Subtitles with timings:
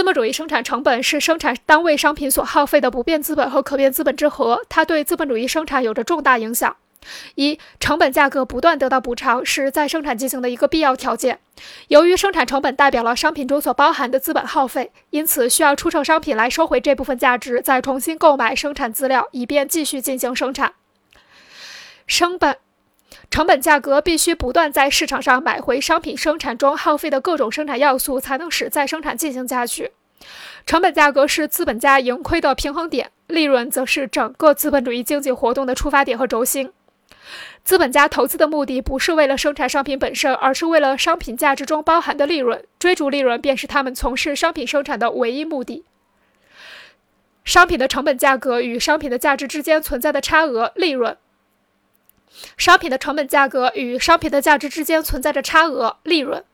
[0.00, 6.74] 资本主义生产成本是生产单位商品所耗费的不变资本和可变资本之和，它对资本主义生产有着重大影响。
[7.34, 11.40] 一、成本价格不断得到补偿是再生产进行的一个必要条件。
[11.88, 20.72] 由于生产成本代表了商品中所包含的资本耗费，因此需要出售商品来收回这部分价值，再重新购买生产资料，以便继续进行生产。
[22.06, 22.56] 生本
[23.30, 29.92] 成本价格必须不断在市场上买回商品生产中耗费的各种生产要素，才能使再生产进行下去。
[30.66, 36.72] 成本价格是资本家盈亏的平衡点，利润则是整个资本主义经济活动的出发点和轴心。
[37.62, 42.64] 资本家投资的目的不是为了生产商品本身，而是为了商品价值中包含的利润。
[42.78, 45.84] 追逐利润便是他们从事商品生产的唯一目的。
[47.44, 51.16] 商品的成本价格与商品的价值之间存在的差额，利润。
[52.56, 56.44] 商品的成本价格与商品的价值之间存在着差额，利润。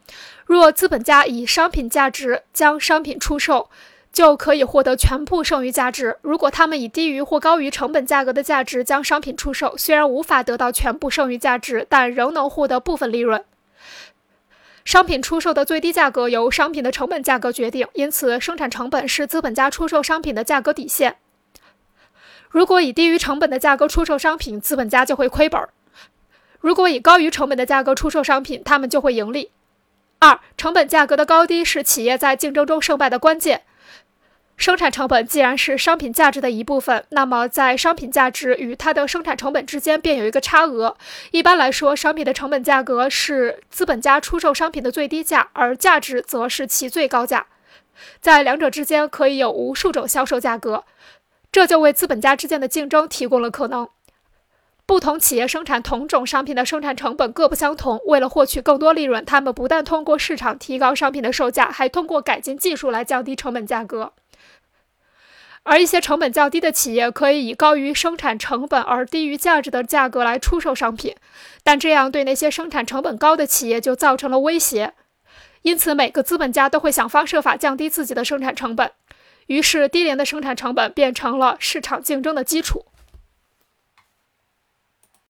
[0.46, 3.68] 若资本家以商品价值将商品出售，
[4.12, 6.16] 就可以获得全部剩余价值。
[6.22, 13.44] 如果他们以低于或高于成本价格的价值将商品出售，虽然无法得到全部剩余价值，但仍能获得部分利润。
[14.84, 21.16] 商品出售的最低价格由商品的成本价格决定，因此生产成本是资本家出售商品的价格底线。
[22.56, 25.60] 如果以低于成本的价格出售商品，资本家就会亏本；
[26.58, 29.50] 如果以高于成本的价格出售商品，他们就会盈利。
[30.20, 33.64] 二、成本价格的高低是企业在竞争中胜败的关键。
[34.56, 40.96] 生产成本既然是商品价值的一部分，那么在商品价值与它的生产成本之间便有一个差额。
[41.32, 47.48] 一般来说，商品的成本价格是资本家出售商品的最低价，而价值则是其最高价。
[48.22, 50.84] 在两者之间可以有无数种销售价格。
[51.56, 53.88] 这就为资本家之间的竞争提供了可能。
[54.84, 64.12] 不同企业生产同种商品的生产成本各不相同，为了获取更多利润，他们不但通过市场提高商品的售价，还通过改进技术来降低成本价格。
[65.62, 71.16] 而一些成本较低的企业可以以高于生产成本而低于价值的价格来出售商品，
[71.64, 74.92] 但这样对那些生产成本高的企业就造成了威胁。
[75.62, 78.92] 因此，每个资本家都会想方设法降低自己的生产成本。
[79.46, 82.84] 于是，低廉的生产成本变成了市场竞争的基础。